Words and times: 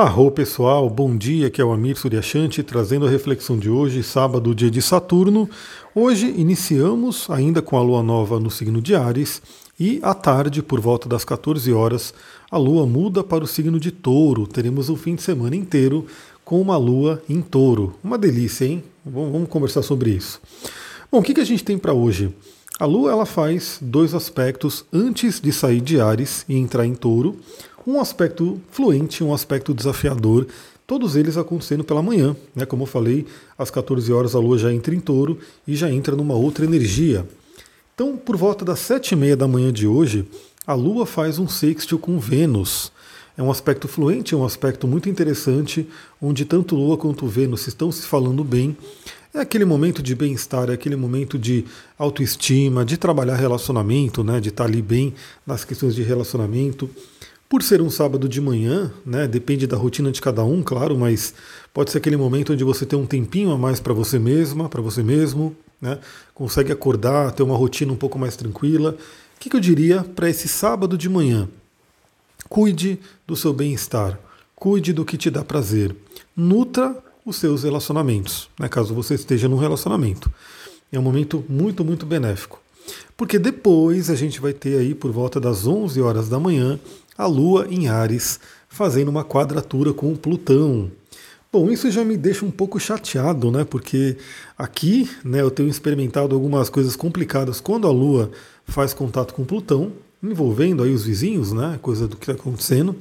Arro 0.00 0.30
pessoal, 0.30 0.88
bom 0.88 1.16
dia, 1.16 1.50
que 1.50 1.60
é 1.60 1.64
o 1.64 1.72
Amir 1.72 1.98
Suryashanti 1.98 2.62
trazendo 2.62 3.04
a 3.04 3.10
reflexão 3.10 3.58
de 3.58 3.68
hoje, 3.68 4.00
sábado, 4.04 4.54
dia 4.54 4.70
de 4.70 4.80
Saturno. 4.80 5.50
Hoje 5.92 6.32
iniciamos 6.36 7.28
ainda 7.28 7.60
com 7.60 7.76
a 7.76 7.82
lua 7.82 8.00
nova 8.00 8.38
no 8.38 8.48
signo 8.48 8.80
de 8.80 8.94
Ares 8.94 9.42
e 9.76 9.98
à 10.00 10.14
tarde, 10.14 10.62
por 10.62 10.78
volta 10.80 11.08
das 11.08 11.24
14 11.24 11.72
horas, 11.72 12.14
a 12.48 12.56
lua 12.56 12.86
muda 12.86 13.24
para 13.24 13.42
o 13.42 13.46
signo 13.48 13.80
de 13.80 13.90
Touro. 13.90 14.46
Teremos 14.46 14.88
o 14.88 14.94
fim 14.94 15.16
de 15.16 15.22
semana 15.22 15.56
inteiro 15.56 16.06
com 16.44 16.60
uma 16.60 16.76
lua 16.76 17.20
em 17.28 17.42
Touro. 17.42 17.96
Uma 18.00 18.16
delícia, 18.16 18.66
hein? 18.66 18.84
Vamos 19.04 19.48
conversar 19.48 19.82
sobre 19.82 20.10
isso. 20.10 20.40
Bom, 21.10 21.18
o 21.18 21.22
que 21.24 21.40
a 21.40 21.44
gente 21.44 21.64
tem 21.64 21.76
para 21.76 21.92
hoje? 21.92 22.32
A 22.78 22.84
lua 22.84 23.10
ela 23.10 23.26
faz 23.26 23.80
dois 23.82 24.14
aspectos 24.14 24.84
antes 24.92 25.40
de 25.40 25.50
sair 25.50 25.80
de 25.80 26.00
Ares 26.00 26.44
e 26.48 26.56
entrar 26.56 26.86
em 26.86 26.94
Touro 26.94 27.34
um 27.88 27.98
aspecto 27.98 28.60
fluente, 28.70 29.24
um 29.24 29.32
aspecto 29.32 29.72
desafiador, 29.72 30.46
todos 30.86 31.16
eles 31.16 31.38
acontecendo 31.38 31.82
pela 31.82 32.02
manhã. 32.02 32.36
Né? 32.54 32.66
Como 32.66 32.82
eu 32.82 32.86
falei, 32.86 33.26
às 33.56 33.70
14 33.70 34.12
horas 34.12 34.34
a 34.34 34.38
Lua 34.38 34.58
já 34.58 34.70
entra 34.70 34.94
em 34.94 35.00
touro 35.00 35.38
e 35.66 35.74
já 35.74 35.90
entra 35.90 36.14
numa 36.14 36.34
outra 36.34 36.66
energia. 36.66 37.26
Então, 37.94 38.14
por 38.14 38.36
volta 38.36 38.62
das 38.62 38.80
7 38.80 39.12
e 39.12 39.16
meia 39.16 39.34
da 39.34 39.48
manhã 39.48 39.72
de 39.72 39.86
hoje, 39.86 40.28
a 40.66 40.74
Lua 40.74 41.06
faz 41.06 41.38
um 41.38 41.48
sextil 41.48 41.98
com 41.98 42.18
Vênus. 42.18 42.92
É 43.38 43.42
um 43.42 43.50
aspecto 43.50 43.88
fluente, 43.88 44.34
é 44.34 44.36
um 44.36 44.44
aspecto 44.44 44.86
muito 44.86 45.08
interessante, 45.08 45.88
onde 46.20 46.44
tanto 46.44 46.76
Lua 46.76 46.98
quanto 46.98 47.26
Vênus 47.26 47.66
estão 47.68 47.90
se 47.90 48.02
falando 48.02 48.44
bem. 48.44 48.76
É 49.32 49.40
aquele 49.40 49.64
momento 49.64 50.02
de 50.02 50.14
bem-estar, 50.14 50.68
é 50.68 50.74
aquele 50.74 50.96
momento 50.96 51.38
de 51.38 51.64
autoestima, 51.98 52.84
de 52.84 52.98
trabalhar 52.98 53.36
relacionamento, 53.36 54.22
né, 54.22 54.40
de 54.40 54.50
estar 54.50 54.64
ali 54.64 54.82
bem 54.82 55.14
nas 55.46 55.64
questões 55.64 55.94
de 55.94 56.02
relacionamento. 56.02 56.90
Por 57.48 57.62
ser 57.62 57.80
um 57.80 57.88
sábado 57.88 58.28
de 58.28 58.42
manhã, 58.42 58.92
né, 59.06 59.26
depende 59.26 59.66
da 59.66 59.74
rotina 59.74 60.12
de 60.12 60.20
cada 60.20 60.44
um, 60.44 60.62
claro, 60.62 60.98
mas 60.98 61.32
pode 61.72 61.90
ser 61.90 61.96
aquele 61.96 62.16
momento 62.16 62.52
onde 62.52 62.62
você 62.62 62.84
tem 62.84 62.98
um 62.98 63.06
tempinho 63.06 63.50
a 63.52 63.56
mais 63.56 63.80
para 63.80 63.94
você 63.94 64.18
mesma, 64.18 64.68
para 64.68 64.82
você 64.82 65.02
mesmo, 65.02 65.56
né, 65.80 65.98
consegue 66.34 66.70
acordar, 66.70 67.32
ter 67.32 67.42
uma 67.42 67.56
rotina 67.56 67.90
um 67.90 67.96
pouco 67.96 68.18
mais 68.18 68.36
tranquila. 68.36 68.90
O 68.90 69.40
que, 69.40 69.48
que 69.48 69.56
eu 69.56 69.60
diria 69.60 70.04
para 70.04 70.28
esse 70.28 70.46
sábado 70.46 70.98
de 70.98 71.08
manhã? 71.08 71.48
Cuide 72.50 73.00
do 73.26 73.34
seu 73.34 73.54
bem-estar, 73.54 74.20
cuide 74.54 74.92
do 74.92 75.04
que 75.04 75.16
te 75.16 75.30
dá 75.30 75.42
prazer, 75.42 75.96
nutra 76.36 77.02
os 77.24 77.36
seus 77.36 77.62
relacionamentos, 77.62 78.50
né, 78.60 78.68
caso 78.68 78.94
você 78.94 79.14
esteja 79.14 79.48
num 79.48 79.56
relacionamento. 79.56 80.30
É 80.92 80.98
um 80.98 81.02
momento 81.02 81.42
muito, 81.48 81.82
muito 81.82 82.04
benéfico. 82.04 82.60
Porque 83.16 83.38
depois 83.38 84.10
a 84.10 84.14
gente 84.14 84.40
vai 84.40 84.52
ter 84.52 84.78
aí 84.78 84.94
por 84.94 85.10
volta 85.10 85.40
das 85.40 85.66
11 85.66 86.00
horas 86.00 86.28
da 86.28 86.38
manhã 86.38 86.78
a 87.16 87.26
Lua 87.26 87.66
em 87.68 87.88
Ares, 87.88 88.38
fazendo 88.68 89.08
uma 89.08 89.24
quadratura 89.24 89.92
com 89.92 90.14
Plutão. 90.14 90.90
Bom, 91.50 91.70
isso 91.70 91.90
já 91.90 92.04
me 92.04 92.16
deixa 92.16 92.44
um 92.44 92.50
pouco 92.50 92.78
chateado, 92.78 93.50
né? 93.50 93.64
Porque 93.64 94.16
aqui, 94.56 95.10
né, 95.24 95.40
eu 95.40 95.50
tenho 95.50 95.68
experimentado 95.68 96.34
algumas 96.34 96.68
coisas 96.70 96.94
complicadas 96.94 97.60
quando 97.60 97.88
a 97.88 97.90
Lua 97.90 98.30
faz 98.66 98.94
contato 98.94 99.34
com 99.34 99.44
Plutão, 99.44 99.92
envolvendo 100.22 100.82
aí 100.82 100.92
os 100.92 101.04
vizinhos, 101.04 101.52
né? 101.52 101.78
Coisa 101.82 102.06
do 102.06 102.16
que 102.16 102.30
está 102.30 102.40
acontecendo. 102.40 102.94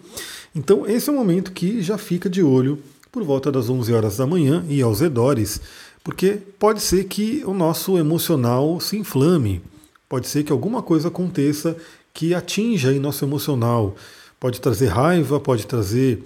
Então, 0.56 0.88
esse 0.88 1.10
é 1.10 1.14
o 1.14 1.16
momento 1.16 1.52
que 1.52 1.82
já 1.82 1.98
fica 1.98 2.30
de 2.30 2.42
olho 2.42 2.80
por 3.12 3.24
volta 3.24 3.52
das 3.52 3.70
11 3.70 3.94
horas 3.94 4.18
da 4.18 4.26
manhã 4.26 4.66
e 4.68 4.82
aos 4.82 5.02
redores, 5.02 5.62
porque 6.04 6.40
pode 6.58 6.82
ser 6.82 7.04
que 7.04 7.44
o 7.46 7.54
nosso 7.54 7.98
emocional 7.98 8.80
se 8.80 8.98
inflame, 8.98 9.62
pode 10.10 10.28
ser 10.28 10.44
que 10.44 10.52
alguma 10.52 10.82
coisa 10.82 11.08
aconteça 11.08 11.78
que 12.14 12.34
atinja 12.34 12.90
aí 12.90 13.00
nosso 13.00 13.24
emocional. 13.24 13.96
Pode 14.40 14.62
trazer 14.62 14.88
raiva, 14.88 15.40
pode 15.40 15.66
trazer 15.66 16.24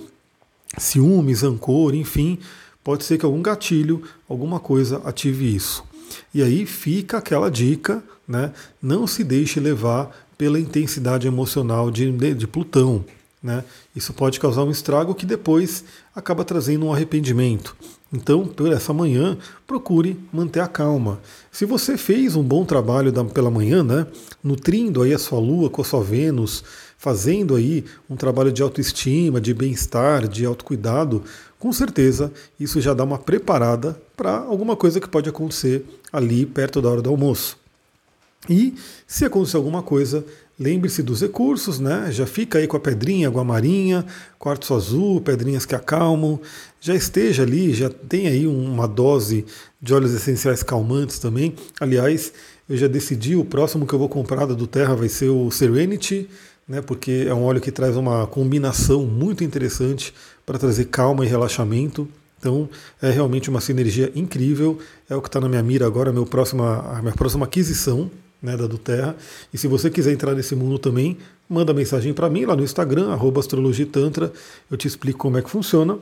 ciúmes, 0.77 1.41
rancor, 1.41 1.95
enfim, 1.95 2.39
pode 2.83 3.03
ser 3.03 3.17
que 3.17 3.25
algum 3.25 3.41
gatilho, 3.41 4.01
alguma 4.27 4.59
coisa 4.59 5.01
ative 5.05 5.55
isso. 5.55 5.83
E 6.33 6.41
aí 6.41 6.65
fica 6.65 7.17
aquela 7.17 7.49
dica, 7.49 8.03
né? 8.27 8.53
Não 8.81 9.07
se 9.07 9.23
deixe 9.23 9.59
levar 9.59 10.15
pela 10.37 10.59
intensidade 10.59 11.27
emocional 11.27 11.91
de, 11.91 12.11
de, 12.11 12.33
de 12.33 12.47
Plutão. 12.47 13.05
Né? 13.41 13.63
Isso 13.95 14.13
pode 14.13 14.39
causar 14.39 14.63
um 14.63 14.71
estrago 14.71 15.15
que 15.15 15.25
depois 15.25 15.83
acaba 16.15 16.43
trazendo 16.43 16.85
um 16.85 16.93
arrependimento. 16.93 17.75
Então, 18.13 18.45
por 18.45 18.71
essa 18.71 18.91
manhã, 18.91 19.37
procure 19.65 20.19
manter 20.33 20.59
a 20.59 20.67
calma. 20.67 21.21
Se 21.49 21.65
você 21.65 21.97
fez 21.97 22.35
um 22.35 22.43
bom 22.43 22.65
trabalho 22.65 23.13
pela 23.29 23.49
manhã, 23.49 23.83
né, 23.83 24.05
nutrindo 24.43 25.01
aí 25.01 25.13
a 25.13 25.17
sua 25.17 25.39
lua 25.39 25.69
com 25.69 25.81
a 25.81 25.85
sua 25.85 26.03
Vênus, 26.03 26.61
fazendo 26.97 27.55
aí 27.55 27.85
um 28.09 28.17
trabalho 28.17 28.51
de 28.51 28.61
autoestima, 28.61 29.39
de 29.39 29.53
bem-estar, 29.53 30.27
de 30.27 30.45
autocuidado, 30.45 31.23
com 31.57 31.71
certeza 31.71 32.33
isso 32.59 32.81
já 32.81 32.93
dá 32.93 33.03
uma 33.03 33.17
preparada 33.17 33.99
para 34.17 34.37
alguma 34.39 34.75
coisa 34.75 34.99
que 34.99 35.07
pode 35.07 35.29
acontecer 35.29 35.85
ali 36.11 36.45
perto 36.45 36.81
da 36.81 36.89
hora 36.89 37.01
do 37.01 37.09
almoço. 37.09 37.57
E 38.49 38.73
se 39.07 39.23
acontecer 39.23 39.57
alguma 39.57 39.81
coisa, 39.81 40.25
lembre-se 40.61 41.01
dos 41.01 41.21
recursos, 41.21 41.79
né? 41.79 42.09
Já 42.11 42.27
fica 42.27 42.59
aí 42.59 42.67
com 42.67 42.77
a 42.77 42.79
pedrinha, 42.79 43.27
água 43.27 43.43
marinha, 43.43 44.05
quartzo 44.37 44.75
azul, 44.75 45.19
pedrinhas 45.19 45.65
que 45.65 45.73
acalmam. 45.73 46.39
Já 46.79 46.93
esteja 46.93 47.41
ali, 47.41 47.73
já 47.73 47.89
tem 47.89 48.27
aí 48.27 48.45
uma 48.45 48.87
dose 48.87 49.43
de 49.81 49.93
óleos 49.93 50.13
essenciais 50.13 50.61
calmantes 50.61 51.17
também. 51.17 51.55
Aliás, 51.79 52.31
eu 52.69 52.77
já 52.77 52.87
decidi, 52.87 53.35
o 53.35 53.43
próximo 53.43 53.87
que 53.87 53.93
eu 53.93 53.99
vou 53.99 54.07
comprar 54.07 54.45
do 54.45 54.67
Terra 54.67 54.95
vai 54.95 55.09
ser 55.09 55.29
o 55.29 55.49
Serenity, 55.49 56.29
né? 56.67 56.79
Porque 56.79 57.25
é 57.27 57.33
um 57.33 57.43
óleo 57.43 57.59
que 57.59 57.71
traz 57.71 57.97
uma 57.97 58.27
combinação 58.27 59.03
muito 59.05 59.43
interessante 59.43 60.13
para 60.45 60.59
trazer 60.59 60.85
calma 60.85 61.25
e 61.25 61.27
relaxamento. 61.27 62.07
Então 62.39 62.69
é 63.01 63.09
realmente 63.09 63.49
uma 63.49 63.61
sinergia 63.61 64.11
incrível. 64.15 64.77
É 65.09 65.15
o 65.15 65.21
que 65.21 65.27
está 65.27 65.39
na 65.39 65.49
minha 65.49 65.63
mira 65.63 65.87
agora, 65.87 66.13
meu 66.13 66.25
próxima, 66.25 66.81
a 66.97 67.01
minha 67.01 67.13
próxima 67.13 67.45
aquisição 67.45 68.11
né, 68.41 68.57
da 68.57 68.67
do 68.67 68.77
Terra. 68.77 69.15
E 69.53 69.57
se 69.57 69.67
você 69.67 69.89
quiser 69.89 70.11
entrar 70.11 70.33
nesse 70.33 70.55
mundo 70.55 70.79
também, 70.79 71.17
manda 71.47 71.73
mensagem 71.73 72.13
para 72.13 72.29
mim 72.29 72.45
lá 72.45 72.55
no 72.55 72.63
Instagram, 72.63 73.17
astrologitantra, 73.37 74.31
eu 74.69 74.77
te 74.77 74.87
explico 74.87 75.19
como 75.19 75.37
é 75.37 75.41
que 75.41 75.49
funciona. 75.49 75.97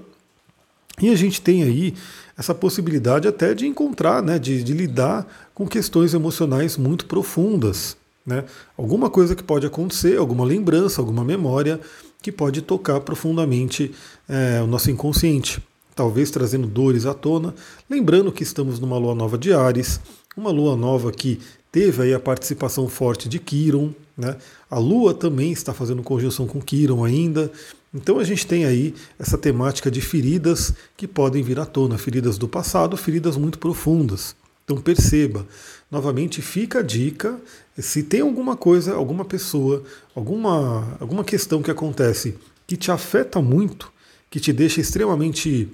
E 1.02 1.10
a 1.10 1.16
gente 1.16 1.42
tem 1.42 1.64
aí 1.64 1.94
essa 2.38 2.54
possibilidade 2.54 3.28
até 3.28 3.54
de 3.54 3.66
encontrar, 3.66 4.22
né, 4.22 4.38
de, 4.38 4.64
de 4.64 4.74
lidar 4.74 5.28
com 5.54 5.68
questões 5.68 6.14
emocionais 6.14 6.78
muito 6.78 7.06
profundas. 7.06 7.98
Né? 8.26 8.44
Alguma 8.78 9.10
coisa 9.10 9.36
que 9.36 9.44
pode 9.44 9.66
acontecer, 9.66 10.18
alguma 10.18 10.46
lembrança, 10.46 11.02
alguma 11.02 11.24
memória 11.24 11.80
que 12.22 12.32
pode 12.32 12.62
tocar 12.62 13.00
profundamente 13.00 13.94
é, 14.28 14.62
o 14.62 14.68
nosso 14.68 14.92
inconsciente, 14.92 15.64
talvez 15.96 16.30
trazendo 16.30 16.68
dores 16.68 17.06
à 17.06 17.14
tona. 17.14 17.56
Lembrando 17.90 18.32
que 18.32 18.44
estamos 18.44 18.80
numa 18.80 18.98
lua 18.98 19.16
nova 19.16 19.38
de 19.38 19.54
Ares, 19.54 20.02
uma 20.40 20.52
lua 20.52 20.76
nova 20.76 21.12
que 21.12 21.40
teve 21.72 22.02
aí 22.02 22.14
a 22.14 22.20
participação 22.20 22.88
forte 22.88 23.28
de 23.28 23.38
Quiron, 23.40 23.94
né? 24.18 24.38
A 24.70 24.78
Lua 24.78 25.14
também 25.14 25.52
está 25.52 25.74
fazendo 25.74 26.04
conjunção 26.04 26.46
com 26.48 26.62
Quiron 26.62 27.04
ainda. 27.04 27.52
Então 27.94 28.20
a 28.20 28.24
gente 28.24 28.46
tem 28.46 28.66
aí 28.66 28.94
essa 29.18 29.38
temática 29.38 29.90
de 29.90 30.02
feridas 30.02 30.74
que 30.98 31.08
podem 31.08 31.42
vir 31.42 31.60
à 31.60 31.66
tona, 31.66 31.98
feridas 31.98 32.38
do 32.38 32.48
passado, 32.48 32.98
feridas 32.98 33.38
muito 33.38 33.60
profundas. 33.60 34.36
Então 34.64 34.78
perceba, 34.78 35.48
novamente 35.90 36.42
fica 36.42 36.80
a 36.80 36.84
dica, 36.84 37.40
se 37.78 38.04
tem 38.04 38.22
alguma 38.22 38.56
coisa, 38.56 38.94
alguma 38.94 39.26
pessoa, 39.26 39.84
alguma, 40.14 40.98
alguma 41.00 41.24
questão 41.24 41.62
que 41.64 41.72
acontece 41.72 42.36
que 42.68 42.78
te 42.78 42.92
afeta 42.92 43.42
muito, 43.42 43.92
que 44.30 44.40
te 44.40 44.54
deixa 44.54 44.80
extremamente 44.80 45.68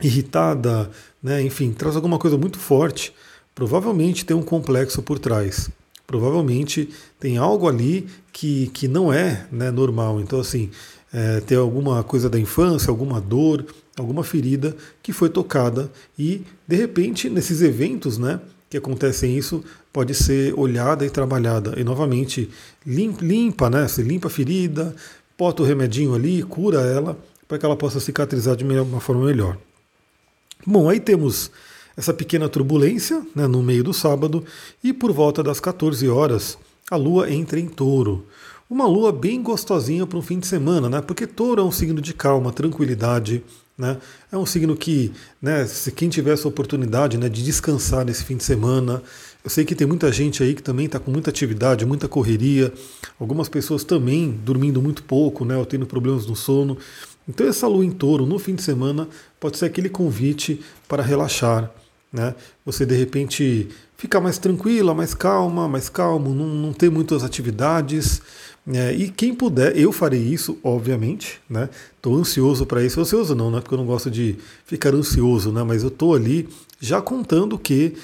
irritada, 0.00 0.90
né? 1.22 1.42
enfim, 1.42 1.72
traz 1.72 1.94
alguma 1.94 2.18
coisa 2.18 2.38
muito 2.38 2.58
forte, 2.58 3.12
provavelmente 3.56 4.26
tem 4.26 4.36
um 4.36 4.42
complexo 4.42 5.02
por 5.02 5.18
trás. 5.18 5.70
Provavelmente 6.06 6.90
tem 7.18 7.38
algo 7.38 7.66
ali 7.66 8.06
que, 8.30 8.68
que 8.68 8.86
não 8.86 9.12
é 9.12 9.46
né, 9.50 9.70
normal. 9.72 10.20
Então, 10.20 10.38
assim, 10.38 10.70
é, 11.12 11.40
tem 11.40 11.56
alguma 11.56 12.04
coisa 12.04 12.28
da 12.28 12.38
infância, 12.38 12.90
alguma 12.90 13.18
dor, 13.18 13.64
alguma 13.98 14.22
ferida 14.22 14.76
que 15.02 15.10
foi 15.10 15.30
tocada 15.30 15.90
e, 16.18 16.42
de 16.68 16.76
repente, 16.76 17.30
nesses 17.30 17.62
eventos, 17.62 18.18
né, 18.18 18.38
que 18.68 18.76
acontecem 18.76 19.36
isso, 19.36 19.64
pode 19.90 20.14
ser 20.14 20.52
olhada 20.56 21.04
e 21.06 21.10
trabalhada. 21.10 21.80
E, 21.80 21.82
novamente, 21.82 22.50
limpa, 22.84 23.24
limpa 23.24 23.70
né, 23.70 23.88
se 23.88 24.02
limpa 24.02 24.28
a 24.28 24.30
ferida, 24.30 24.94
bota 25.36 25.62
o 25.62 25.66
remedinho 25.66 26.14
ali, 26.14 26.42
cura 26.42 26.82
ela, 26.82 27.18
para 27.48 27.58
que 27.58 27.64
ela 27.64 27.76
possa 27.76 28.00
cicatrizar 28.00 28.54
de 28.54 28.64
uma 28.64 29.00
forma 29.00 29.24
melhor. 29.24 29.56
Bom, 30.66 30.90
aí 30.90 31.00
temos 31.00 31.50
essa 31.96 32.12
pequena 32.12 32.48
turbulência 32.48 33.24
né, 33.34 33.46
no 33.46 33.62
meio 33.62 33.82
do 33.82 33.94
sábado 33.94 34.44
e 34.82 34.92
por 34.92 35.12
volta 35.12 35.42
das 35.42 35.60
14 35.60 36.08
horas 36.08 36.58
a 36.90 36.96
Lua 36.96 37.30
entra 37.30 37.58
em 37.58 37.66
touro. 37.66 38.26
Uma 38.68 38.84
lua 38.84 39.12
bem 39.12 39.40
gostosinha 39.40 40.04
para 40.08 40.18
um 40.18 40.22
fim 40.22 40.40
de 40.40 40.46
semana, 40.48 40.88
né? 40.88 41.00
Porque 41.00 41.24
touro 41.24 41.62
é 41.62 41.64
um 41.64 41.70
signo 41.70 42.00
de 42.00 42.12
calma, 42.12 42.52
tranquilidade, 42.52 43.44
né? 43.78 43.96
É 44.30 44.36
um 44.36 44.44
signo 44.44 44.76
que, 44.76 45.12
né, 45.40 45.64
se 45.66 45.92
quem 45.92 46.08
tiver 46.08 46.32
essa 46.32 46.48
oportunidade 46.48 47.16
né, 47.16 47.28
de 47.28 47.44
descansar 47.44 48.04
nesse 48.04 48.24
fim 48.24 48.36
de 48.36 48.42
semana, 48.42 49.00
eu 49.44 49.50
sei 49.50 49.64
que 49.64 49.76
tem 49.76 49.86
muita 49.86 50.10
gente 50.10 50.42
aí 50.42 50.52
que 50.52 50.64
também 50.64 50.86
está 50.86 50.98
com 50.98 51.12
muita 51.12 51.30
atividade, 51.30 51.86
muita 51.86 52.08
correria, 52.08 52.72
algumas 53.20 53.48
pessoas 53.48 53.84
também 53.84 54.32
dormindo 54.44 54.82
muito 54.82 55.04
pouco, 55.04 55.44
né, 55.44 55.56
ou 55.56 55.64
tendo 55.64 55.86
problemas 55.86 56.26
no 56.26 56.34
sono. 56.34 56.76
Então 57.28 57.46
essa 57.46 57.68
lua 57.68 57.84
em 57.84 57.92
touro 57.92 58.26
no 58.26 58.36
fim 58.36 58.56
de 58.56 58.62
semana 58.62 59.08
pode 59.38 59.58
ser 59.58 59.66
aquele 59.66 59.88
convite 59.88 60.60
para 60.88 61.04
relaxar, 61.04 61.72
né? 62.16 62.34
Você 62.64 62.86
de 62.86 62.96
repente 62.96 63.68
ficar 63.96 64.20
mais 64.20 64.38
tranquila, 64.38 64.94
mais 64.94 65.14
calma, 65.14 65.68
mais 65.68 65.88
calmo, 65.88 66.34
não, 66.34 66.46
não 66.46 66.72
ter 66.72 66.90
muitas 66.90 67.22
atividades. 67.22 68.22
É, 68.66 68.92
e 68.92 69.10
quem 69.10 69.34
puder, 69.34 69.76
eu 69.78 69.92
farei 69.92 70.20
isso, 70.20 70.58
obviamente, 70.64 71.40
né? 71.48 71.68
Ansioso 72.04 72.64
para 72.64 72.82
isso. 72.84 73.00
Ansioso 73.00 73.34
não, 73.34 73.50
né? 73.50 73.60
Porque 73.60 73.74
eu 73.74 73.78
não 73.78 73.86
gosto 73.86 74.10
de 74.10 74.36
ficar 74.64 74.94
ansioso, 74.94 75.52
né? 75.52 75.62
Mas 75.62 75.82
eu 75.82 75.90
tô 75.90 76.14
ali 76.14 76.48
já 76.80 77.02
contando 77.02 77.58
que 77.58 77.94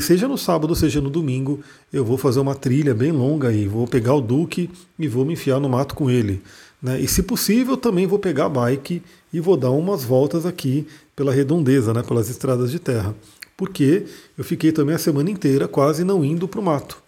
seja 0.00 0.26
no 0.26 0.38
sábado, 0.38 0.74
seja 0.74 1.00
no 1.00 1.10
domingo, 1.10 1.60
eu 1.92 2.04
vou 2.04 2.16
fazer 2.16 2.40
uma 2.40 2.54
trilha 2.54 2.94
bem 2.94 3.12
longa 3.12 3.48
aí, 3.48 3.68
vou 3.68 3.86
pegar 3.86 4.14
o 4.14 4.20
Duque 4.20 4.70
e 4.98 5.06
vou 5.06 5.24
me 5.24 5.34
enfiar 5.34 5.60
no 5.60 5.68
mato 5.68 5.94
com 5.94 6.08
ele. 6.08 6.40
Né? 6.82 7.00
E 7.00 7.08
se 7.08 7.22
possível, 7.22 7.76
também 7.76 8.06
vou 8.06 8.18
pegar 8.18 8.46
a 8.46 8.48
bike 8.48 9.02
e 9.32 9.40
vou 9.40 9.56
dar 9.56 9.70
umas 9.70 10.04
voltas 10.04 10.44
aqui 10.44 10.86
pela 11.14 11.32
redondeza, 11.32 11.92
né? 11.92 12.02
pelas 12.02 12.28
estradas 12.28 12.70
de 12.70 12.78
terra. 12.78 13.14
Porque 13.56 14.04
eu 14.36 14.44
fiquei 14.44 14.70
também 14.70 14.94
a 14.94 14.98
semana 14.98 15.30
inteira 15.30 15.66
quase 15.66 16.04
não 16.04 16.24
indo 16.24 16.46
para 16.46 16.60
o 16.60 16.62
mato. 16.62 16.98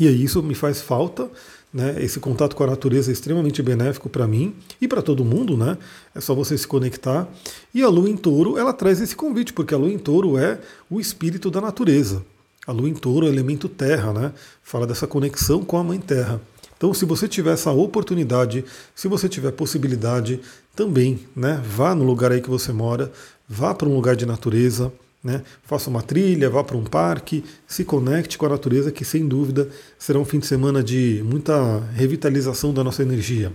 E 0.00 0.06
aí 0.06 0.22
isso 0.22 0.42
me 0.42 0.54
faz 0.54 0.80
falta, 0.80 1.30
né? 1.72 1.96
Esse 2.02 2.20
contato 2.20 2.56
com 2.56 2.64
a 2.64 2.66
natureza 2.66 3.10
é 3.10 3.12
extremamente 3.12 3.62
benéfico 3.62 4.08
para 4.08 4.26
mim 4.26 4.54
e 4.80 4.88
para 4.88 5.02
todo 5.02 5.24
mundo, 5.24 5.56
né? 5.56 5.76
É 6.14 6.20
só 6.20 6.34
você 6.34 6.56
se 6.56 6.66
conectar. 6.66 7.28
E 7.74 7.82
a 7.82 7.88
lua 7.88 8.08
em 8.08 8.16
touro, 8.16 8.58
ela 8.58 8.72
traz 8.72 9.00
esse 9.00 9.14
convite, 9.16 9.52
porque 9.52 9.74
a 9.74 9.78
lua 9.78 9.90
em 9.90 9.98
touro 9.98 10.38
é 10.38 10.58
o 10.90 11.00
espírito 11.00 11.50
da 11.50 11.60
natureza. 11.60 12.24
A 12.66 12.72
lua 12.72 12.88
em 12.88 12.94
touro 12.94 13.26
é 13.26 13.30
o 13.30 13.32
elemento 13.32 13.68
terra, 13.68 14.12
né? 14.12 14.32
Fala 14.62 14.86
dessa 14.86 15.06
conexão 15.06 15.64
com 15.64 15.78
a 15.78 15.84
mãe 15.84 15.98
terra. 15.98 16.40
Então, 16.78 16.94
se 16.94 17.04
você 17.04 17.26
tiver 17.26 17.52
essa 17.52 17.72
oportunidade, 17.72 18.64
se 18.94 19.08
você 19.08 19.28
tiver 19.28 19.50
possibilidade, 19.50 20.40
também, 20.76 21.18
né? 21.34 21.60
Vá 21.66 21.92
no 21.92 22.04
lugar 22.04 22.30
aí 22.30 22.40
que 22.40 22.48
você 22.48 22.72
mora, 22.72 23.10
vá 23.48 23.74
para 23.74 23.88
um 23.88 23.94
lugar 23.94 24.14
de 24.14 24.24
natureza, 24.24 24.92
né? 25.22 25.42
Faça 25.64 25.90
uma 25.90 26.02
trilha, 26.02 26.48
vá 26.48 26.62
para 26.62 26.76
um 26.76 26.84
parque, 26.84 27.44
se 27.66 27.84
conecte 27.84 28.38
com 28.38 28.46
a 28.46 28.50
natureza, 28.50 28.92
que 28.92 29.04
sem 29.04 29.26
dúvida 29.26 29.68
será 29.98 30.20
um 30.20 30.24
fim 30.24 30.38
de 30.38 30.46
semana 30.46 30.80
de 30.80 31.20
muita 31.26 31.80
revitalização 31.94 32.72
da 32.72 32.84
nossa 32.84 33.02
energia. 33.02 33.52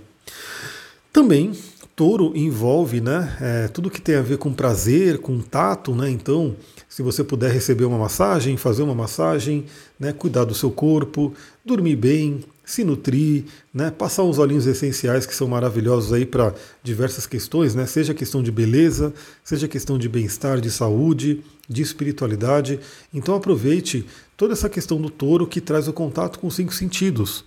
Também, 1.13 1.53
touro 1.95 2.33
envolve 2.35 2.99
né, 2.99 3.37
é, 3.39 3.67
tudo 3.67 3.89
que 3.89 4.01
tem 4.01 4.15
a 4.15 4.21
ver 4.21 4.37
com 4.37 4.51
prazer, 4.51 5.19
com 5.19 5.39
tato, 5.39 5.95
né? 5.95 6.09
Então, 6.09 6.55
se 6.89 7.01
você 7.01 7.23
puder 7.23 7.51
receber 7.51 7.85
uma 7.85 7.97
massagem, 7.97 8.57
fazer 8.57 8.83
uma 8.83 8.95
massagem, 8.95 9.65
né, 9.99 10.11
cuidar 10.11 10.43
do 10.43 10.53
seu 10.53 10.71
corpo, 10.71 11.33
dormir 11.63 11.95
bem, 11.95 12.43
se 12.65 12.83
nutrir, 12.83 13.45
né, 13.73 13.91
passar 13.91 14.23
uns 14.23 14.37
olhinhos 14.37 14.65
essenciais 14.65 15.25
que 15.25 15.35
são 15.35 15.47
maravilhosos 15.47 16.13
aí 16.13 16.25
para 16.25 16.53
diversas 16.81 17.27
questões, 17.27 17.75
né, 17.75 17.85
seja 17.85 18.13
questão 18.13 18.41
de 18.41 18.51
beleza, 18.51 19.13
seja 19.43 19.67
questão 19.67 19.97
de 19.97 20.07
bem-estar, 20.07 20.61
de 20.61 20.71
saúde, 20.71 21.43
de 21.67 21.81
espiritualidade. 21.81 22.79
Então 23.13 23.35
aproveite 23.35 24.05
toda 24.37 24.53
essa 24.53 24.69
questão 24.69 25.01
do 25.01 25.09
touro 25.09 25.45
que 25.45 25.59
traz 25.59 25.87
o 25.87 25.93
contato 25.93 26.39
com 26.39 26.47
os 26.47 26.55
cinco 26.55 26.73
sentidos. 26.73 27.43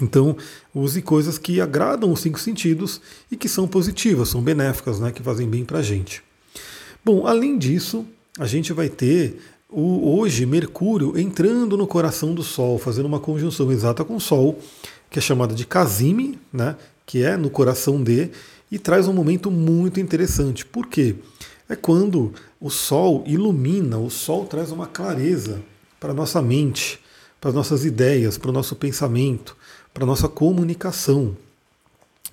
Então, 0.00 0.36
use 0.74 1.02
coisas 1.02 1.36
que 1.36 1.60
agradam 1.60 2.10
os 2.10 2.20
cinco 2.20 2.40
sentidos 2.40 3.00
e 3.30 3.36
que 3.36 3.48
são 3.48 3.68
positivas, 3.68 4.30
são 4.30 4.42
benéficas, 4.42 4.98
né, 4.98 5.12
que 5.12 5.22
fazem 5.22 5.48
bem 5.48 5.64
para 5.64 5.80
a 5.80 5.82
gente. 5.82 6.22
Bom, 7.04 7.26
além 7.26 7.58
disso, 7.58 8.06
a 8.38 8.46
gente 8.46 8.72
vai 8.72 8.88
ter 8.88 9.38
o, 9.72 10.18
hoje 10.18 10.44
Mercúrio 10.44 11.18
entrando 11.18 11.76
no 11.76 11.86
coração 11.86 12.34
do 12.34 12.42
Sol, 12.42 12.78
fazendo 12.78 13.06
uma 13.06 13.18
conjunção 13.18 13.72
exata 13.72 14.04
com 14.04 14.16
o 14.16 14.20
Sol, 14.20 14.58
que 15.10 15.18
é 15.18 15.22
chamada 15.22 15.54
de 15.54 15.66
Casime, 15.66 16.38
né, 16.52 16.76
que 17.06 17.22
é 17.22 17.36
no 17.36 17.50
coração 17.50 18.02
de, 18.02 18.30
e 18.70 18.78
traz 18.78 19.08
um 19.08 19.12
momento 19.12 19.50
muito 19.50 19.98
interessante. 19.98 20.64
Por 20.64 20.86
quê? 20.86 21.16
É 21.68 21.76
quando 21.76 22.32
o 22.60 22.70
Sol 22.70 23.24
ilumina, 23.26 23.98
o 23.98 24.10
Sol 24.10 24.44
traz 24.44 24.70
uma 24.70 24.86
clareza 24.86 25.62
para 25.98 26.12
a 26.12 26.14
nossa 26.14 26.42
mente, 26.42 27.00
para 27.40 27.50
as 27.50 27.54
nossas 27.54 27.84
ideias, 27.84 28.38
para 28.38 28.50
o 28.50 28.52
nosso 28.52 28.76
pensamento, 28.76 29.56
para 29.92 30.04
a 30.04 30.06
nossa 30.06 30.28
comunicação. 30.28 31.36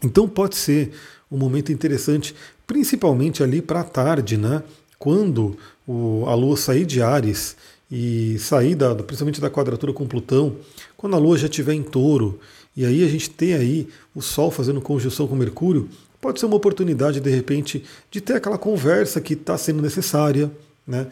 Então 0.04 0.28
pode 0.28 0.56
ser 0.56 0.92
um 1.32 1.38
momento 1.38 1.72
interessante, 1.72 2.36
principalmente 2.66 3.44
ali 3.44 3.62
para 3.62 3.82
a 3.82 3.84
tarde, 3.84 4.38
né? 4.38 4.64
Quando 5.00 5.58
o, 5.88 6.26
a 6.28 6.36
Lua 6.36 6.58
sair 6.58 6.86
de 6.86 7.02
Ares 7.02 7.56
e 7.90 8.38
sair 8.38 8.76
da, 8.76 8.94
principalmente 8.94 9.42
da 9.42 9.50
quadratura 9.50 9.94
com 9.94 10.06
Plutão, 10.06 10.58
quando 10.96 11.16
a 11.16 11.20
Lua 11.20 11.38
já 11.38 11.48
estiver 11.48 11.74
em 11.74 11.82
touro, 11.82 12.40
e 12.76 12.86
aí 12.86 13.04
a 13.04 13.08
gente 13.08 13.30
tem 13.30 13.54
aí 13.54 13.88
o 14.14 14.22
Sol 14.22 14.52
fazendo 14.52 14.80
conjunção 14.82 15.26
com 15.26 15.36
Mercúrio, 15.36 15.90
pode 16.22 16.40
ser 16.40 16.46
uma 16.46 16.58
oportunidade, 16.58 17.20
de 17.20 17.30
repente, 17.30 17.84
de 18.12 18.22
ter 18.22 18.34
aquela 18.34 18.58
conversa 18.58 19.20
que 19.20 19.34
está 19.34 19.58
sendo 19.58 19.82
necessária, 19.82 20.52
né? 20.86 21.08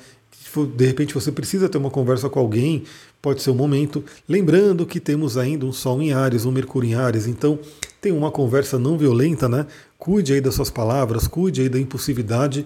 De 0.75 0.86
repente 0.86 1.13
você 1.13 1.31
precisa 1.31 1.69
ter 1.69 1.78
uma 1.78 1.89
conversa 1.89 2.30
com 2.30 2.39
alguém, 2.39 2.84
pode 3.22 3.42
ser 3.42 3.50
o 3.50 3.54
um 3.54 3.56
momento. 3.56 4.04
Lembrando 4.28 4.86
que 4.86 5.00
temos 5.00 5.38
ainda 5.38 5.66
um 5.66 5.74
Sol 5.74 6.01
em 6.01 6.13
Ares, 6.13 6.45
um 6.45 6.51
Mercúrio 6.51 6.89
em 6.89 6.95
Ares, 6.95 7.28
então 7.28 7.60
tem 8.01 8.12
uma 8.12 8.31
conversa 8.31 8.78
não 8.78 8.98
violenta, 8.98 9.48
né? 9.48 9.66
Cuide 9.98 10.34
aí 10.34 10.42
das 10.42 10.56
suas 10.56 10.69
palavras, 10.69 11.28
cuide 11.28 11.62
aí 11.62 11.69
da 11.69 11.80
impulsividade 11.80 12.66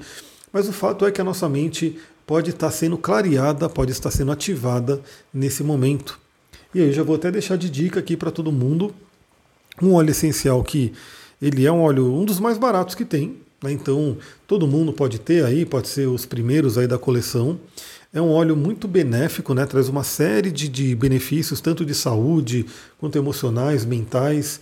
mas 0.51 0.67
o 0.67 0.73
fato 0.73 1.05
é 1.05 1.11
que 1.11 1.21
a 1.21 1.23
nossa 1.23 1.47
mente 1.47 1.97
pode 2.25 2.51
estar 2.51 2.71
sendo 2.71 2.97
clareada, 2.97 3.67
pode 3.69 3.91
estar 3.91 4.11
sendo 4.11 4.31
ativada 4.31 5.01
nesse 5.33 5.63
momento. 5.63 6.19
E 6.73 6.81
aí 6.81 6.91
já 6.93 7.03
vou 7.03 7.15
até 7.15 7.29
deixar 7.29 7.57
de 7.57 7.69
dica 7.69 7.99
aqui 7.99 8.15
para 8.15 8.31
todo 8.31 8.51
mundo 8.51 8.93
um 9.81 9.93
óleo 9.93 10.11
essencial 10.11 10.63
que 10.63 10.93
ele 11.41 11.65
é 11.65 11.71
um 11.71 11.81
óleo 11.81 12.13
um 12.13 12.23
dos 12.23 12.39
mais 12.39 12.57
baratos 12.57 12.95
que 12.95 13.03
tem, 13.03 13.37
né? 13.61 13.71
então 13.71 14.17
todo 14.47 14.67
mundo 14.67 14.93
pode 14.93 15.19
ter 15.19 15.43
aí, 15.43 15.65
pode 15.65 15.87
ser 15.87 16.07
os 16.07 16.25
primeiros 16.25 16.77
aí 16.77 16.87
da 16.87 16.97
coleção. 16.97 17.59
É 18.13 18.21
um 18.21 18.29
óleo 18.29 18.57
muito 18.57 18.87
benéfico, 18.87 19.53
né? 19.53 19.65
traz 19.65 19.87
uma 19.87 20.03
série 20.03 20.51
de, 20.51 20.67
de 20.67 20.95
benefícios, 20.95 21.61
tanto 21.61 21.85
de 21.85 21.95
saúde 21.95 22.65
quanto 22.99 23.17
emocionais, 23.17 23.85
mentais. 23.85 24.59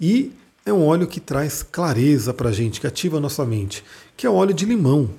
E 0.00 0.32
é 0.64 0.72
um 0.72 0.84
óleo 0.84 1.06
que 1.06 1.20
traz 1.20 1.62
clareza 1.62 2.32
para 2.32 2.48
a 2.48 2.52
gente, 2.52 2.80
que 2.80 2.86
ativa 2.86 3.18
a 3.18 3.20
nossa 3.20 3.44
mente, 3.44 3.84
que 4.16 4.26
é 4.26 4.30
o 4.30 4.34
óleo 4.34 4.54
de 4.54 4.64
limão. 4.64 5.10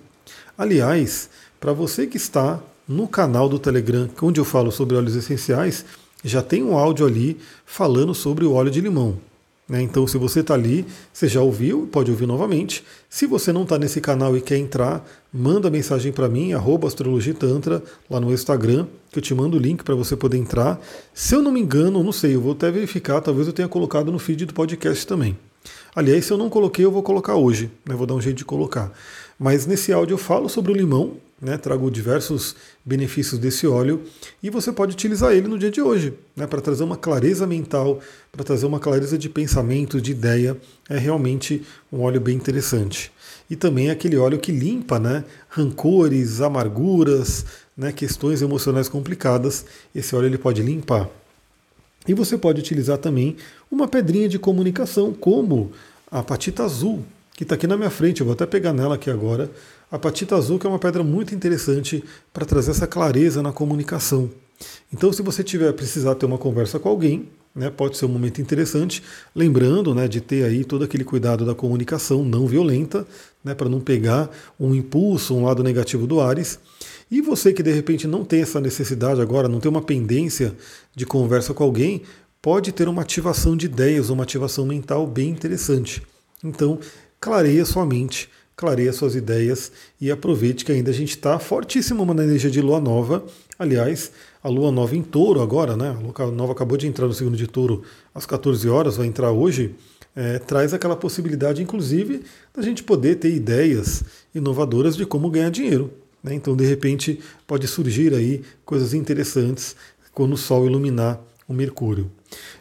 Aliás, 0.57 1.29
para 1.59 1.73
você 1.73 2.07
que 2.07 2.15
está 2.15 2.61
no 2.87 3.09
canal 3.09 3.49
do 3.49 3.59
Telegram, 3.59 4.09
onde 4.21 4.39
eu 4.39 4.45
falo 4.45 4.71
sobre 4.71 4.95
óleos 4.95 5.15
essenciais, 5.15 5.83
já 6.23 6.41
tem 6.41 6.63
um 6.63 6.77
áudio 6.77 7.05
ali 7.05 7.37
falando 7.65 8.15
sobre 8.15 8.45
o 8.45 8.53
óleo 8.53 8.71
de 8.71 8.79
limão. 8.79 9.17
Né? 9.67 9.81
Então, 9.81 10.07
se 10.07 10.17
você 10.17 10.39
está 10.39 10.53
ali, 10.53 10.85
você 11.11 11.27
já 11.27 11.41
ouviu, 11.41 11.89
pode 11.91 12.09
ouvir 12.09 12.25
novamente. 12.25 12.85
Se 13.09 13.25
você 13.25 13.51
não 13.51 13.63
está 13.63 13.77
nesse 13.77 13.99
canal 13.99 14.37
e 14.37 14.41
quer 14.41 14.57
entrar, 14.57 15.05
manda 15.33 15.69
mensagem 15.69 16.13
para 16.13 16.29
mim, 16.29 16.53
astrologitantra, 16.53 17.83
lá 18.09 18.21
no 18.21 18.31
Instagram, 18.31 18.87
que 19.11 19.19
eu 19.19 19.23
te 19.23 19.33
mando 19.33 19.57
o 19.57 19.59
link 19.59 19.83
para 19.83 19.95
você 19.95 20.15
poder 20.15 20.37
entrar. 20.37 20.79
Se 21.13 21.35
eu 21.35 21.41
não 21.41 21.51
me 21.51 21.59
engano, 21.59 22.01
não 22.01 22.13
sei, 22.13 22.35
eu 22.35 22.41
vou 22.41 22.53
até 22.53 22.71
verificar, 22.71 23.19
talvez 23.19 23.47
eu 23.47 23.53
tenha 23.53 23.67
colocado 23.67 24.09
no 24.09 24.19
feed 24.19 24.45
do 24.45 24.53
podcast 24.53 25.05
também. 25.05 25.37
Aliás, 25.95 26.25
se 26.25 26.31
eu 26.31 26.37
não 26.37 26.49
coloquei, 26.49 26.85
eu 26.85 26.91
vou 26.91 27.01
colocar 27.01 27.35
hoje, 27.35 27.71
né? 27.85 27.95
vou 27.95 28.05
dar 28.05 28.13
um 28.13 28.21
jeito 28.21 28.37
de 28.37 28.45
colocar. 28.45 28.91
Mas 29.37 29.65
nesse 29.65 29.91
áudio 29.91 30.13
eu 30.13 30.17
falo 30.17 30.47
sobre 30.47 30.71
o 30.71 30.75
limão, 30.75 31.17
né, 31.41 31.57
trago 31.57 31.91
diversos 31.91 32.55
benefícios 32.83 33.39
desse 33.39 33.67
óleo 33.67 34.03
e 34.41 34.49
você 34.49 34.71
pode 34.71 34.93
utilizar 34.93 35.33
ele 35.33 35.47
no 35.47 35.59
dia 35.59 35.69
de 35.69 35.81
hoje, 35.81 36.13
né, 36.35 36.47
para 36.47 36.61
trazer 36.61 36.83
uma 36.83 36.95
clareza 36.95 37.45
mental, 37.45 37.99
para 38.31 38.43
trazer 38.43 38.65
uma 38.65 38.79
clareza 38.79 39.17
de 39.17 39.27
pensamento, 39.27 39.99
de 39.99 40.11
ideia. 40.11 40.57
É 40.89 40.97
realmente 40.97 41.61
um 41.91 42.01
óleo 42.01 42.21
bem 42.21 42.35
interessante. 42.35 43.11
E 43.49 43.55
também 43.55 43.89
é 43.89 43.91
aquele 43.91 44.17
óleo 44.17 44.39
que 44.39 44.51
limpa 44.51 44.97
né, 44.97 45.23
rancores, 45.49 46.41
amarguras, 46.41 47.45
né, 47.77 47.91
questões 47.91 48.41
emocionais 48.41 48.87
complicadas. 48.87 49.65
Esse 49.93 50.15
óleo 50.15 50.27
ele 50.27 50.37
pode 50.37 50.63
limpar. 50.63 51.09
E 52.07 52.13
você 52.13 52.37
pode 52.37 52.59
utilizar 52.59 52.97
também 52.97 53.35
uma 53.69 53.87
pedrinha 53.87 54.29
de 54.29 54.39
comunicação, 54.39 55.11
como 55.13 55.71
a 56.09 56.23
patita 56.23 56.63
azul, 56.63 57.03
que 57.35 57.43
está 57.43 57.55
aqui 57.55 57.67
na 57.67 57.75
minha 57.75 57.89
frente, 57.89 58.21
eu 58.21 58.25
vou 58.25 58.33
até 58.33 58.45
pegar 58.45 58.71
nela 58.71 58.95
aqui 58.95 59.09
agora. 59.09 59.51
A 59.91 59.99
patita 59.99 60.35
azul, 60.35 60.57
que 60.57 60.65
é 60.65 60.69
uma 60.69 60.79
pedra 60.79 61.03
muito 61.03 61.35
interessante 61.35 62.03
para 62.33 62.45
trazer 62.45 62.71
essa 62.71 62.87
clareza 62.87 63.41
na 63.43 63.51
comunicação. 63.51 64.29
Então, 64.93 65.11
se 65.11 65.21
você 65.21 65.43
tiver 65.43 65.71
precisar 65.73 66.15
ter 66.15 66.25
uma 66.25 66.37
conversa 66.37 66.79
com 66.79 66.87
alguém, 66.87 67.27
né, 67.53 67.69
pode 67.69 67.97
ser 67.97 68.05
um 68.05 68.09
momento 68.09 68.41
interessante, 68.41 69.03
lembrando 69.35 69.93
né, 69.93 70.07
de 70.07 70.21
ter 70.21 70.45
aí 70.45 70.63
todo 70.63 70.85
aquele 70.85 71.03
cuidado 71.03 71.45
da 71.45 71.53
comunicação 71.53 72.23
não 72.23 72.47
violenta, 72.47 73.05
né, 73.43 73.53
para 73.53 73.67
não 73.67 73.81
pegar 73.81 74.29
um 74.57 74.73
impulso, 74.73 75.35
um 75.35 75.43
lado 75.43 75.61
negativo 75.61 76.07
do 76.07 76.21
Ares. 76.21 76.57
E 77.11 77.21
você 77.21 77.51
que 77.51 77.61
de 77.61 77.71
repente 77.71 78.07
não 78.07 78.23
tem 78.23 78.41
essa 78.41 78.61
necessidade 78.61 79.21
agora, 79.21 79.49
não 79.49 79.59
tem 79.59 79.69
uma 79.69 79.81
pendência 79.81 80.55
de 80.95 81.05
conversa 81.05 81.53
com 81.53 81.63
alguém, 81.63 82.01
pode 82.41 82.71
ter 82.71 82.87
uma 82.87 83.01
ativação 83.01 83.57
de 83.57 83.65
ideias, 83.65 84.09
uma 84.09 84.23
ativação 84.23 84.65
mental 84.65 85.05
bem 85.05 85.29
interessante. 85.29 86.01
Então, 86.43 86.79
clareia 87.19 87.65
sua 87.65 87.85
mente, 87.85 88.29
clareia 88.55 88.93
suas 88.93 89.15
ideias 89.15 89.71
e 89.99 90.09
aproveite 90.09 90.63
que 90.63 90.71
ainda 90.71 90.91
a 90.91 90.93
gente 90.93 91.09
está 91.09 91.37
fortíssimo 91.39 92.05
na 92.13 92.23
energia 92.23 92.49
de 92.49 92.61
lua 92.61 92.79
nova. 92.79 93.25
Aliás, 93.57 94.11
a 94.43 94.49
lua 94.49 94.71
nova 94.71 94.95
em 94.95 95.01
touro 95.01 95.41
agora, 95.41 95.75
né? 95.75 95.89
A 95.89 96.23
lua 96.23 96.31
nova 96.31 96.53
acabou 96.53 96.77
de 96.77 96.87
entrar 96.87 97.07
no 97.07 97.13
segundo 97.13 97.37
de 97.37 97.47
touro 97.47 97.83
às 98.13 98.25
14 98.25 98.67
horas, 98.69 98.97
vai 98.97 99.07
entrar 99.07 99.31
hoje. 99.31 99.75
é, 100.15 100.39
traz 100.39 100.73
aquela 100.73 100.95
possibilidade, 100.95 101.61
inclusive, 101.61 102.23
da 102.53 102.61
gente 102.61 102.81
poder 102.81 103.15
ter 103.15 103.35
ideias 103.35 104.01
inovadoras 104.33 104.95
de 104.95 105.05
como 105.05 105.29
ganhar 105.29 105.49
dinheiro. 105.49 105.91
Né? 106.23 106.33
Então, 106.33 106.55
de 106.55 106.65
repente, 106.65 107.19
pode 107.45 107.67
surgir 107.67 108.13
aí 108.13 108.41
coisas 108.63 108.93
interessantes 108.93 109.75
quando 110.13 110.33
o 110.33 110.37
Sol 110.37 110.65
iluminar 110.65 111.21
o 111.47 111.53
Mercúrio. 111.53 112.11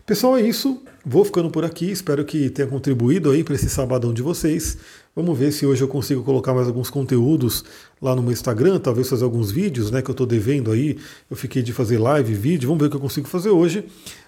Pessoal, 0.06 0.36
é 0.36 0.42
isso. 0.42 0.82
Vou 1.04 1.24
ficando 1.24 1.50
por 1.50 1.64
aqui. 1.64 1.90
Espero 1.90 2.24
que 2.24 2.50
tenha 2.50 2.68
contribuído 2.68 3.30
aí 3.30 3.44
para 3.44 3.54
esse 3.54 3.68
sabadão 3.68 4.12
de 4.12 4.22
vocês. 4.22 4.78
Vamos 5.14 5.38
ver 5.38 5.52
se 5.52 5.64
hoje 5.64 5.82
eu 5.82 5.88
consigo 5.88 6.22
colocar 6.22 6.52
mais 6.52 6.66
alguns 6.66 6.90
conteúdos 6.90 7.64
lá 8.02 8.16
no 8.16 8.22
meu 8.22 8.32
Instagram, 8.32 8.80
talvez 8.80 9.08
fazer 9.08 9.22
alguns 9.22 9.50
vídeos, 9.50 9.90
né, 9.90 10.02
que 10.02 10.10
eu 10.10 10.12
estou 10.12 10.26
devendo 10.26 10.72
aí. 10.72 10.98
Eu 11.30 11.36
fiquei 11.36 11.62
de 11.62 11.72
fazer 11.72 11.98
live, 11.98 12.34
vídeo. 12.34 12.68
Vamos 12.68 12.80
ver 12.80 12.86
o 12.88 12.90
que 12.90 12.96
eu 12.96 13.00
consigo 13.00 13.28
fazer 13.28 13.50
hoje. 13.50 13.84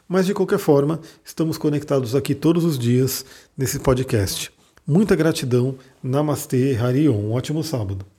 Mas 0.08 0.26
de 0.26 0.34
qualquer 0.34 0.58
forma, 0.58 1.00
estamos 1.24 1.58
conectados 1.58 2.14
aqui 2.14 2.34
todos 2.34 2.64
os 2.64 2.78
dias 2.78 3.24
nesse 3.56 3.80
podcast. 3.80 4.52
Muita 4.86 5.16
gratidão. 5.16 5.74
Namastê, 6.00 6.76
Harion. 6.76 7.14
Um 7.14 7.32
ótimo 7.32 7.64
sábado. 7.64 8.15